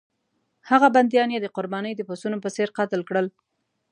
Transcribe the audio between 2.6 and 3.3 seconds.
قتل کړل.